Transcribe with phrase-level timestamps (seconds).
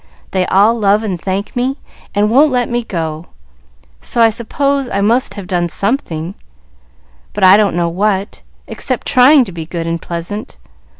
[0.31, 1.77] They all love and thank me,
[2.15, 3.27] and won't let me go,
[3.99, 6.33] so I suppose I must have done something,
[7.33, 10.57] but I don't know what, except trying to be good and pleasant."